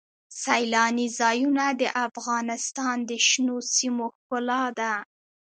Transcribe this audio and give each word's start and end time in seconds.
سیلانی 0.43 1.07
ځایونه 1.19 1.65
د 1.81 1.83
افغانستان 2.07 2.97
د 3.09 3.11
شنو 3.27 3.57
سیمو 3.75 4.05
ښکلا 4.15 4.63
ده. 4.79 4.93